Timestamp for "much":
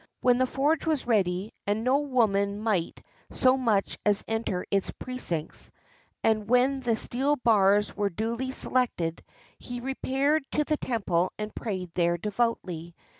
3.55-3.99